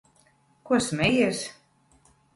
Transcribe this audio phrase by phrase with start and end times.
[0.69, 1.43] Ko smejies?